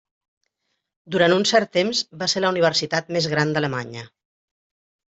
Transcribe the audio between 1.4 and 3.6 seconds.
cert temps va ser la universitat més gran